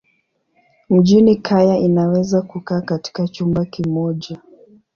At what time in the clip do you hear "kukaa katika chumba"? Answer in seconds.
2.41-3.65